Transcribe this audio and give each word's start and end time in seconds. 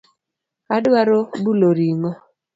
Adwaro 0.75 1.19
bulo 1.43 1.69
ring'o. 1.77 2.11